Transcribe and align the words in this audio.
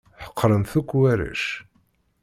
Ḥeqren-t 0.23 0.71
akk 0.79 0.89
warrac. 0.99 1.43